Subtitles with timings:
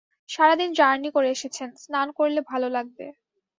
[0.29, 3.05] সারা দিন জার্নি করে এসেছেন, স্নান করলে ভালো লাগবে।